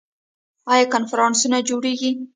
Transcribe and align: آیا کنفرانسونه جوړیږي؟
آیا 0.71 0.85
کنفرانسونه 0.93 1.57
جوړیږي؟ 1.69 2.11